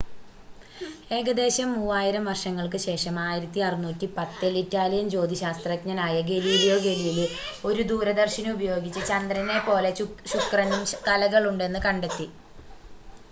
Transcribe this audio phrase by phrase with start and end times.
[1.11, 7.25] ഏകദേശം മൂവായിരം വർഷങ്ങൾക്ക് ശേഷം 1610-ൽ ഇറ്റാലിയൻ ജ്യോതിശാസ്ത്രജ്ഞനായ ഗലീലിയോ ഗലീലി
[7.65, 9.91] ഒരു ദൂരദർശിനി ഉപയോഗിച്ച് ചന്ദ്രനെ പോലെ
[10.33, 12.27] ശുക്രനും കലകളുണ്ടെന്ന് കണ്ടെത്തി